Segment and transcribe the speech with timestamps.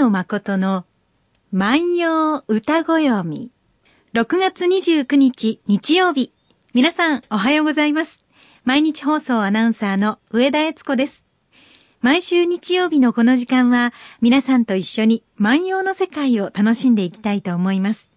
[0.00, 0.86] 野誠の
[1.52, 3.50] 万葉歌ご読み。
[4.14, 6.32] 6月29日日曜日。
[6.72, 8.24] 皆さんおはようございます。
[8.64, 11.26] 毎日放送アナウンサーの上田悦子です。
[12.00, 13.92] 毎週日曜日のこの時間は
[14.22, 18.10] 皆さんと一緒に万葉の世界を楽しんでいきたいと思います。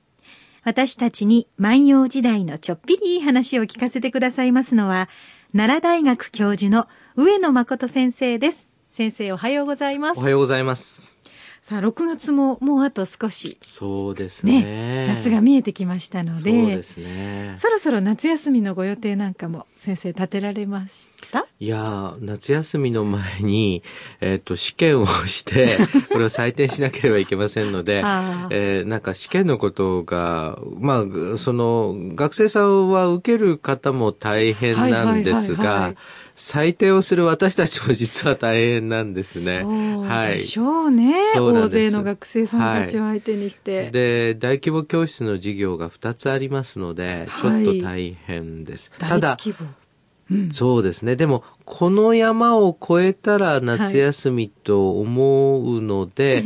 [0.64, 5.10] 私たちに万葉時代のちょっぴりいい話を聞かせてくださいますのは、
[5.52, 6.88] 奈良大学教授の
[7.18, 8.70] 上野誠先生です。
[8.94, 10.20] 先生おはようございます。
[10.22, 11.13] おはようございます。
[11.64, 13.58] さあ、6月ももうあと少し。
[13.62, 14.64] そうですね。
[14.66, 16.52] ね夏が見えてきましたので。
[16.52, 17.56] そうですね。
[17.58, 21.48] そろそろ夏休みのご予定なんかも先生立てられました？
[21.62, 23.82] いや夏休みの前に、
[24.20, 25.78] えっ、ー、と、試験をして、
[26.12, 28.00] これを採点しなければいけませんので、
[28.50, 35.94] えー、なんか試験のことが、まあ、その、学生さんは受ける方も大変なんですが、
[36.36, 39.62] 採点をする私たちも実は大変なんですね。
[39.62, 41.14] そうでしょうね。
[41.14, 43.84] はい、大勢の学生さんたちを相手にして。
[43.84, 48.92] はい、で、大規模教室の授業が2つありますので、ちょっと大変です。
[49.00, 49.38] はい、ただ、
[50.32, 51.16] うん、そうですね。
[51.16, 56.44] でも、この山を越えたら夏休みと思うので、は い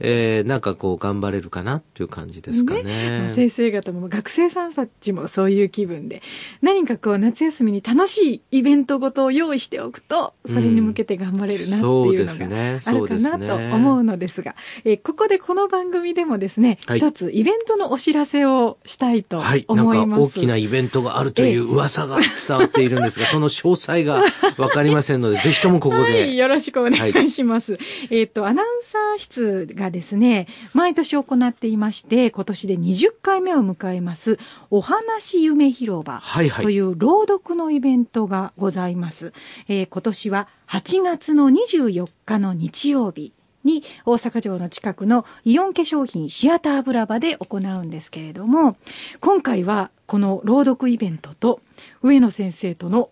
[0.00, 2.82] えー、なんかこう頑張れるかなっていう感じですかね。
[2.82, 6.22] ねまあ、先生方も学生さんたちもそういう気分で、
[6.62, 14.54] 何かこう夏休みに楽しいイベントごとを用意しておくと、それに向けて頑張れるなっていうのがあるかなと思うのですが、
[14.84, 19.52] えー、ここでこの番組でもですね、はい、一つイベントのお知らせをしたいと思います。
[19.52, 24.22] はい、なんか大きなイベントがあるという噂が伝わっているんですが、 その詳細が
[24.56, 26.36] わかりませんので、ぜひともここで、はい。
[26.36, 27.72] よろしくお願いします。
[27.72, 34.38] はい、えっ、と、アナウンサー室がですね、毎年行っていまして、今年で20回目を迎えます、
[34.70, 36.22] お話夢広場
[36.60, 39.26] という朗読のイベントがございます。
[39.26, 39.38] はいは
[39.74, 43.32] い、えー、今年は8月の24日の日曜日、
[43.64, 48.76] に大阪城の近くのイオン化粧品シアターブラバで行うんですけれども
[49.20, 51.60] 今回はこの朗読イベントと
[52.02, 53.10] 上野先生との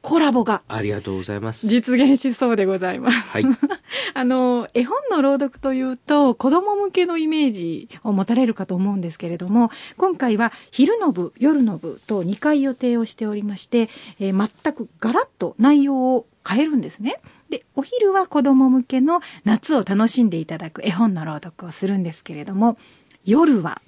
[0.00, 0.62] コラボが。
[0.68, 1.66] ありがとうございます。
[1.66, 3.30] 実現しそうでございます。
[3.30, 3.44] はい。
[4.14, 13.88] あの、絵本の朗読というと、子供向けのイメージを持たれるかと思うんですけれども、今回は昼の部、夜の部と2回予定をしておりまして、
[14.20, 17.20] えー、全くガラッと内容を変えるんですね。
[17.50, 22.78] で、お昼は子供向けの夏を楽しんでいただく絵本の朗読をするんですけれども、
[23.24, 23.82] 夜は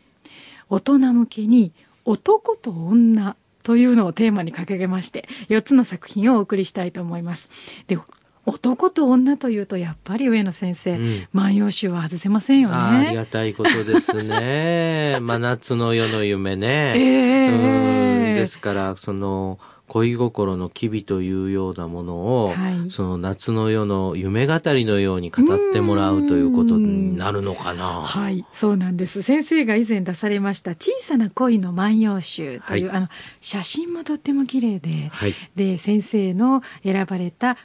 [0.68, 1.72] 大人向けに
[2.04, 3.36] 男と女
[3.70, 7.48] というのをテーマに掲げまして、4つの作品をお送りしたいと思います。
[7.86, 7.96] で、
[8.44, 12.74] 男と女というと、やっぱり上野先生、うん、万葉集は外せませんよね。
[12.74, 15.18] ありがたいことですね。
[15.22, 16.94] 真夏の夜の夢ね。
[16.96, 19.60] えー、ですから、その、
[19.90, 28.02] 恋心の機微というようなものを、はい、その夏の夜の夢語りのように語ってもらうということになるのかな。
[28.02, 29.22] はい、そうなんです。
[29.22, 33.08] 先生が以前出されました小さな恋の万葉集という、はい、あの
[33.40, 37.56] 写真もとっても綺麗で、はい、で先生の選ばれた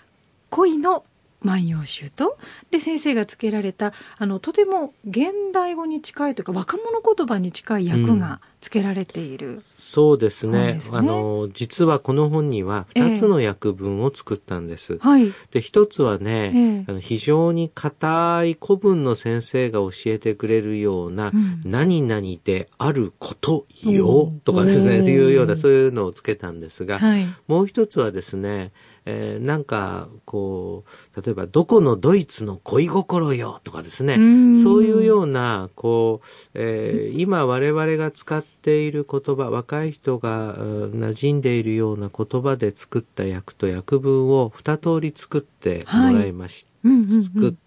[0.50, 1.06] 恋の
[1.42, 2.38] 万葉集と
[2.72, 14.94] で先生がつけられたあのとても現代語に近いというか若者言葉に近い役がつけられている、うん、そうですね、ね、あの実はこの本には2つの訳文を作ったんです。
[14.94, 28.72] えー、はい、で1つはね、えー、あの非常に硬い古文の先生が教えてくれるような「うん、何々であることよ」とかですねそういうようなそういうのをつけたんですが、はい、もう一つはですね
[29.06, 30.84] えー、なんかこ
[31.16, 34.16] う例えば「どこのドイツの恋心よ」とかですね。
[34.62, 46.90] そういうようなこう、えー、今我々が使っている言葉若い人が馴染んでいるような言葉で作った訳と訳文を二通り作ってもらいました。
[46.90, 47.06] はい。
[47.06, 47.65] 作って、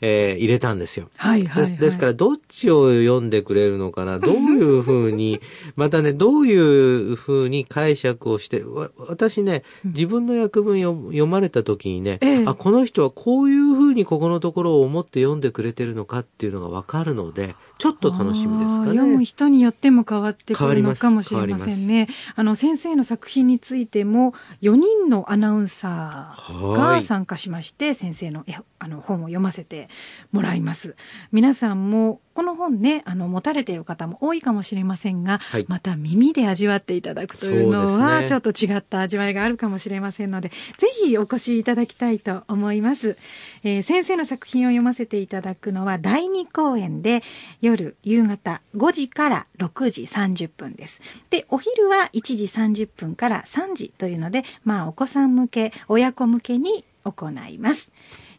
[0.00, 1.08] えー、入れたんですよ。
[1.16, 1.80] はいはい、はい、です。
[1.80, 4.18] ですから、どっちを読んでくれるのかな？
[4.20, 5.40] どういうふうに、
[5.76, 8.62] またね、どういうふうに解釈をして、
[8.98, 18.90] 私ね、自分の訳文読まれた時にね、ええ、あ、この人はこういうふうにここのところを思って読んでくれてるのかっていうのがわかるので、ちょっと楽しみですかね。
[18.92, 22.08] 読む人によっても変わってくるのかもしれませんね。
[22.34, 28.44] あの、先生の作品についても、4人のアナウンサーが参加しまして、先生の
[28.78, 29.88] あの本を読ませて
[30.32, 30.96] もらいます。
[31.32, 43.16] 皆さんもこの本ねあの持たれている方も多いかもしれませんが、はい、また耳で味わっていただくというのは、ね、ちょっと違った味わいがあるかもしれませんのでぜひお越しいただきたいと思います、
[43.64, 47.24] えー、先生の作品を読ませていただくのは第2公演で
[47.60, 51.00] 夜夕方5時から6時30分です。
[51.30, 57.90] でお昼は1時30分から3時というのでまあお子さん向け親子向けに行います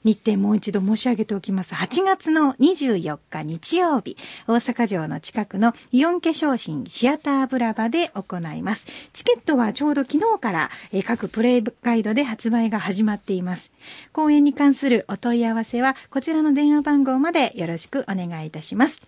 [0.03, 1.75] 日程もう一度申し上げておきます。
[1.75, 4.17] 8月の24日日曜日、
[4.47, 8.87] 大阪城の近くのイオン化粧品シアターブラバで行います。
[9.13, 13.73] チケットはちょうど昨日から、え各プレイガイドで発売が始まっています。
[14.13, 19.01] 公演に関するお問い合わせは、こちらの電話番号までよろしくお願いいたします。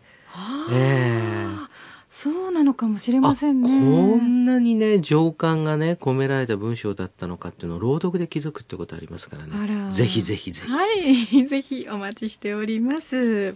[0.72, 1.68] ええー、
[2.10, 3.70] そうなのかもしれませんね。
[3.70, 3.76] こ
[4.18, 9.92] んなにね、情感がね、込められた文章だったのかっていうのを朗読で気づくってことありますからね。
[9.92, 10.72] ぜひぜひぜひ。
[10.72, 13.56] はい、 ぜひお待ちしております。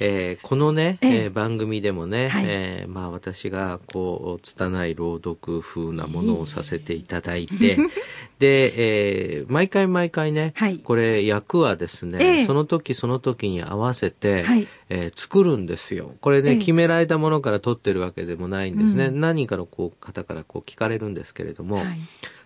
[0.00, 7.76] えー、このね、えー、番組でもね、はい、えー、まあ私がこう拙い朗読風なものをさせていただいて、
[8.38, 16.12] で、えー、毎回毎回ね、はい、これ役はですね、えー、その時その時に合わせて、はい、えー、作るんですよ。
[16.20, 19.06] これね、決められたものから取ってるわけでもないんですね。
[19.06, 21.82] うん、何人かのこう方からこう聞かれるんですけれども、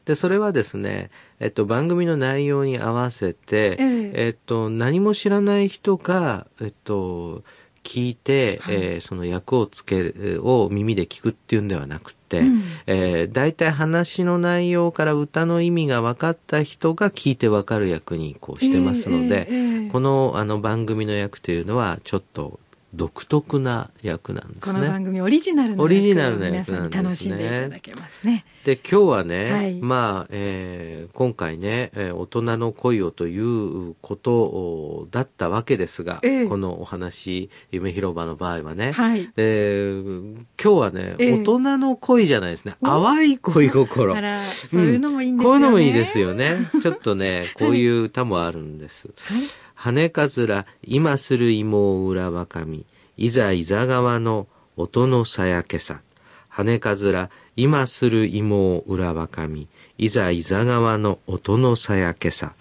[0.08, 7.44] で、それはですね、えっと、番組の内容に合わせて、えー、えっと、何も知らない人が、えっと、
[7.84, 22.60] 聞いて、はい、えー、その役をつける、を耳で聞くっていうんではなくて、うん、えー、大体話の内容から歌の意味が分かった人が聞いて分かる役にこうしてますので、えーえー、このあの番組の役というのはちょっと
[22.94, 24.60] 独特な役なんですね。
[24.60, 28.46] この番組オリジナルの役を皆さんに楽しんでいただけますね。
[28.64, 44.14] で、今日はね、はい、まあ、えー、今回ね、えー、大人の恋をということだったわけですが、えー、このお話、夢広場の場合はね、はい、で今日はね、えー、大人の恋じゃないですね、淡い恋心。
[44.14, 46.56] そういうのもいいんですよね、うん、こういうのもいいですよね。
[46.82, 49.08] ちょっとね、こういう歌もあるんです。
[49.08, 52.84] はい羽かずら、今する芋裏若み、
[53.16, 56.00] いざいざ川の音のさやけさ。
[56.48, 62.54] 羽かずら、今する芋裏若み、いざいざ川の音のさやけさ。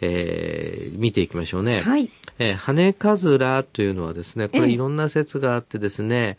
[0.00, 1.82] えー、見ていきましょうね。
[1.82, 2.10] はい。
[2.38, 6.38] えー、羽かずらというのはですね、これいろんな説があってですね、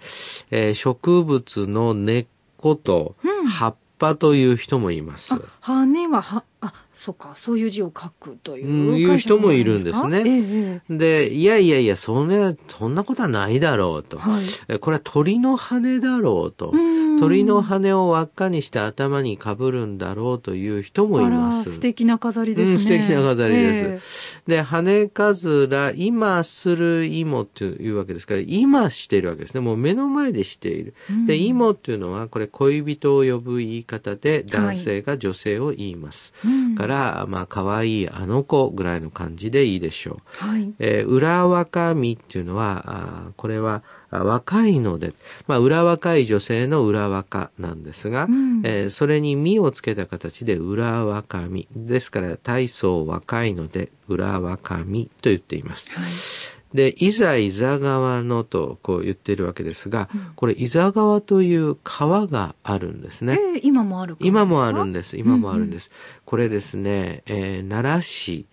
[0.50, 2.26] えー、植物の根っ
[2.58, 3.16] こと
[3.48, 3.76] 葉っ
[4.10, 5.36] ぱという人もいます。
[5.62, 8.68] 羽はは、あ、そうか、そういう字を書くという。
[8.68, 10.24] うん、いう人もいるんですね。
[10.26, 14.18] ええ、で、いやいやいや、そんな、そんなことはないだろうと。
[14.18, 16.72] はい、これは鳥の羽だろうと。
[17.20, 21.74] 鳥の羽を輪っかにして頭にかぶるんだろうという人もいます。
[21.74, 22.74] 素敵な飾りですね。
[22.74, 24.42] うん、素敵な飾りです。
[24.48, 29.62] え、で、羽かずら、今する芋っていうわけですから、今しているわけですね。
[29.62, 30.94] もう目の前でしている。
[31.28, 36.34] で、芋っていうのは、これ恋人を呼ぶ言い方で、男性が女性を言います。
[36.38, 40.46] はいから、まあ、可愛いあの子ぐらいの感じでいいでしょう。
[40.48, 40.74] はい。
[40.80, 45.14] えー、裏若みっていうのは、あこれは、若いので、
[45.48, 51.68] まあ、裏若い女性の裏若なんですが、うん、えー、それにみをつけた形で裏若み。
[51.76, 55.90] ですから、体操若いので、裏若みと言っています。
[55.92, 63.40] はいで、いざ伊沢川のとこう言ってるわけですが、うん、これ伊沢川という川があるんですね。
[63.56, 65.16] えー、今もある今もあるんです。
[65.18, 65.90] 今もあるんです。
[65.90, 68.46] うんうん、これですね、えー、奈良市、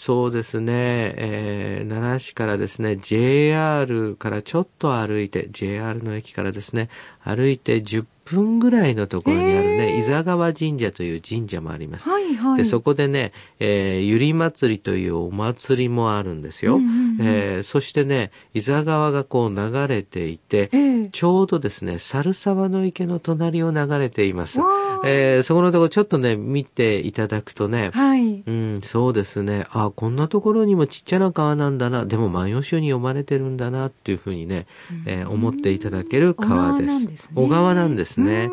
[0.00, 0.72] そうですね、
[1.18, 6.88] えー、奈良市からですね、JR からちょっと歩いて、JR の駅からですね、
[7.22, 12.08] 歩いて10分ぐらいのところにあるね、伊沢川神社という神社もあります。
[12.08, 16.76] はいはい、でそこでね、えー、ゆり祭りというお祭りもあるんですよ。
[16.76, 24.60] うんうん、えー、そしてね、伊沢川がこう流れていて、えー、ちょうどですね、猿沢の池の隣を流れています。
[25.04, 34.66] えー、そこのところちょっとね、見ていただくとね、はい、うん、そうですね、あ、こんなところにもちっちゃな川なんだな、でも万葉集に読まれてるんだなっていうふうにね、
[35.06, 37.08] えー、思っていただける川です。
[37.34, 38.50] 小川なんですね。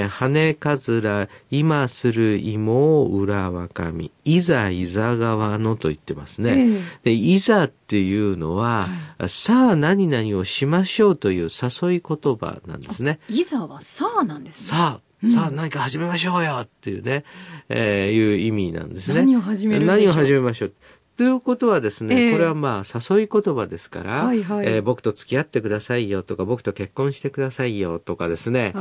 [0.00, 6.50] えー、羽かずら、今する芋を裏若み、いざいざ川のと言ってますね。
[6.50, 13.18] えー、で、いざっていうのは、はい、さあ何々をしましょうという誘い言葉なんですね。
[13.28, 14.78] いざはさあなんですね。
[14.78, 17.24] さあ、さあ何か始めましょうよっていうね、
[17.68, 19.14] えー、いう意味なんですね。
[19.14, 20.74] 何を始める何を始めましょう？
[21.16, 28.78] ということはですね、えー、これはまあ誘い言葉ですから、はいはい、えー、僕と付き合ってくださいよとか、僕と結婚してくださいよとかですね、え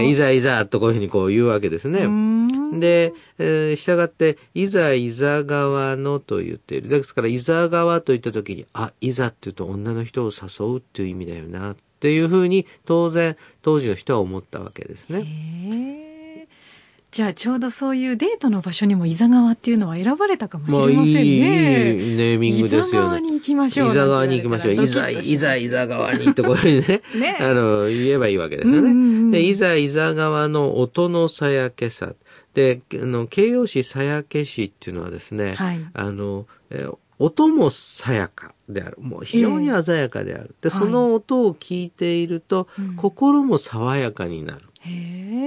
[0.00, 2.00] ー、いざいざとこういうふうにこう言うわけですね。
[2.78, 6.88] で、えー、従って、いざ、いざ側のと言っている。
[6.88, 16.09] ですから、いざ側と言った時に、あ、いざって言うと女の人を誘うっていう意味だよな、っていうふうに、当然、当時の人は思ったわけですね。
[17.10, 21.12] じゃあちょうどそういうデートの場所にも伊沢川っていうのは選ばれたかもしれませんね。
[21.12, 22.88] まあ、いいネーミングですよね。
[22.88, 23.90] 伊沢川に行きましょう。
[23.90, 24.74] 伊沢川に行きましょう。
[24.74, 28.78] いざ、いざ、伊沢川にってことにね、 ねあの、言えばいいわけですよね。
[28.78, 28.94] うんうんう
[29.26, 32.14] ん、で、いざ、伊沢川の音のさやけさ。
[32.54, 36.86] で、あの、形容詞さやけしっていうのはですね、はい、あの、え
[37.18, 38.96] 音もさやかである。
[39.00, 40.54] もう非常に鮮やかである。
[40.62, 44.62] えー、で、その音を聞いていると、はい、心も爽やかになる。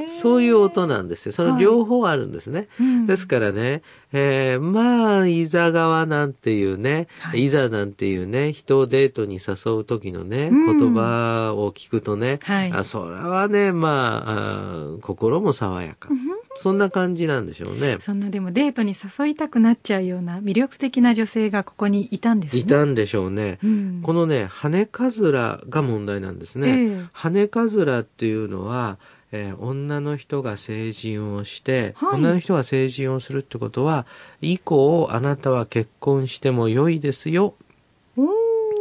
[0.10, 1.32] そういう音なんですよ。
[1.32, 2.68] その両方あるんですね。
[2.78, 16.10] はいうん、ですからね、えー、まあ、いざ側なんていうね、はい、いざなんていうね、人をデートに誘う時のね、うん、言葉を聞くとね、はい、あそれはね、まあ心も爽やか。
[16.56, 17.98] そんな感じなんでしょうね。
[18.00, 22.62] そんなでもデートに誘いたくなっちゃうような魅力的な女性がここにいたんですね。
[22.62, 23.58] いたんでしょうね。
[23.64, 26.70] うん、このね、羽かずらが問題なんですね。
[26.70, 28.98] えー、羽かずらっていうのは、
[29.32, 34.06] えー、女の人が成人をして、はい、女の人が成人をするってことは、
[34.42, 37.56] 以降あなたは結婚しても良いですよ。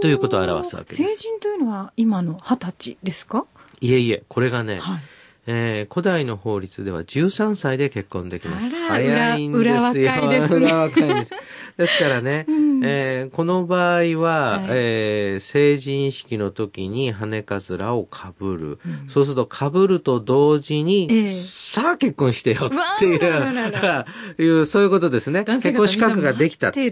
[0.02, 1.02] ということを表すわけです。
[1.02, 3.46] 成人というのは今の二十歳ですか？
[3.80, 5.00] いえいえ、これがね、はい
[5.46, 8.70] えー、古代の法律では13歳で結婚できます。
[8.74, 9.72] 早いんですよ。
[9.72, 10.66] 裏若いですね。
[10.66, 11.32] 裏若いです。
[11.76, 23.18] ですからね、 うん、えー、この場合は、はい、えー、成人式の時に羽かずらをかぶる、うん、そうするとかぶると同時に、えー、さあ結婚してよっていう、
[24.38, 25.44] いうそういうことですね。
[25.44, 26.72] 結婚資格ができた。
[26.72, 26.90] で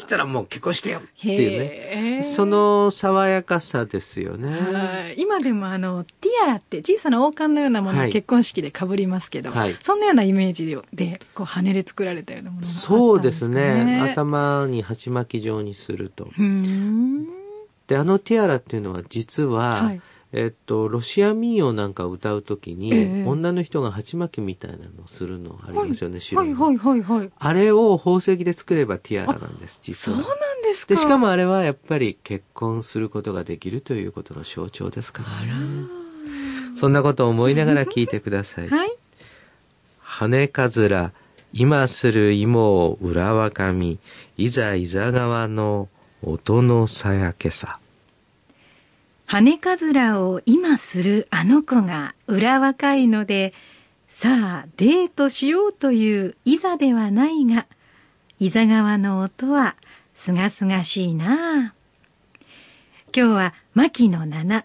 [0.00, 2.22] きたらもう結婚してよっていうね。
[2.22, 5.14] その爽やかさですよね。
[5.16, 12.98] 今でもあの、ティアラって小さな王冠のようなものを結婚式でかぶりますけど、はい、そんなようなイメージで、こう羽で作られたようなものがあったんですかね。
[12.98, 14.00] そうですね。
[14.12, 16.28] 頭に鉢巻き状にすると。
[17.86, 20.00] であのティアラっていうのは実は、はい、
[20.36, 26.76] えっと、ロシア民謡なんかを歌うときに、えー、女の人が鉢巻きみたいなのをするのありますよね、はい、はい。
[26.76, 27.02] はい。
[27.02, 27.30] はい。
[27.38, 30.18] あれを宝石で作ればティアラなんです、実は。
[30.18, 30.94] そうなんですか。
[30.94, 36.03] で、しかもあれはやっぱり結婚することができるということの象徴ですからね。
[36.74, 38.68] そんなことを思いながら聞いてください。
[38.68, 38.92] はい。
[40.00, 41.12] 羽かずら、
[41.52, 43.98] 今する芋を裏若み、
[44.36, 45.88] いざいざ川の
[46.22, 47.78] 音のさやけさ。
[49.26, 53.52] 羽かずらを今するあの子が裏若いので、
[54.08, 57.66] さあデートしようといういざではないが、
[58.38, 59.76] いざ川の音は
[60.14, 61.74] すがすがしいな
[63.16, 64.64] 今日は牧野七、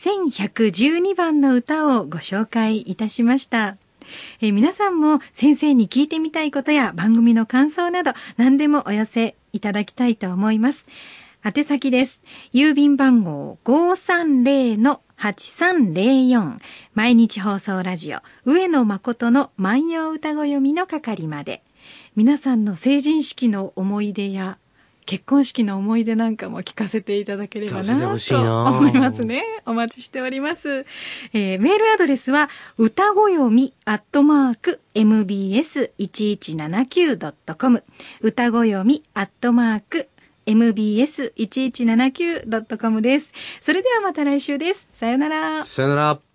[0.00, 3.76] 1112番の歌をご紹介いたしました。
[4.40, 10.86] え、皆さんも先生に聞いてみたいことや番組の感想など何でもお寄せいただきたいと思います。
[11.44, 12.22] 宛先です。
[12.54, 16.56] 郵便番号530-8304
[16.94, 21.62] 毎日放送ラジオ上野誠の万葉歌子読みの係まで
[22.16, 24.56] 皆さんの成人式の思い出や
[25.06, 28.04] 結婚式の思い出なんかも聞かせていただければなと思
[28.88, 29.42] いますね。
[29.66, 30.84] お待ちしております。
[31.32, 37.82] えー、メールアドレスは、歌ごよみアットマーク mbs1179.com
[38.20, 40.08] 歌ごよみアットマーク
[40.46, 43.32] mbs1179.com です。
[43.60, 44.88] それではまた来週です。
[44.92, 45.64] さよなら。
[45.64, 46.29] さよなら。